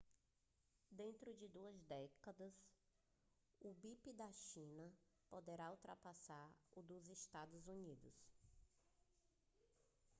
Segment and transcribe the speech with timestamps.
[0.89, 2.55] dentro de duas décadas
[3.59, 4.91] o pib da china
[5.29, 8.15] poderá ultrapassar o dos estados unidos